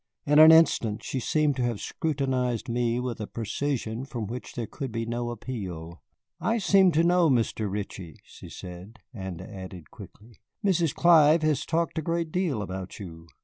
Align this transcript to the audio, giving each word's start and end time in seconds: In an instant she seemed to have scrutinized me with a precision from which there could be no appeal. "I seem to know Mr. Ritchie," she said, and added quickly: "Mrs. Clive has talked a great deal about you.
In 0.25 0.39
an 0.39 0.51
instant 0.51 1.03
she 1.03 1.19
seemed 1.19 1.55
to 1.57 1.61
have 1.61 1.79
scrutinized 1.79 2.67
me 2.67 2.99
with 2.99 3.21
a 3.21 3.27
precision 3.27 4.03
from 4.03 4.25
which 4.25 4.55
there 4.55 4.65
could 4.65 4.91
be 4.91 5.05
no 5.05 5.29
appeal. 5.29 6.01
"I 6.39 6.57
seem 6.57 6.91
to 6.93 7.03
know 7.03 7.29
Mr. 7.29 7.69
Ritchie," 7.71 8.17
she 8.23 8.49
said, 8.49 8.97
and 9.13 9.39
added 9.39 9.91
quickly: 9.91 10.41
"Mrs. 10.65 10.95
Clive 10.95 11.43
has 11.43 11.67
talked 11.67 11.99
a 11.99 12.01
great 12.01 12.31
deal 12.31 12.63
about 12.63 12.97
you. 12.99 13.27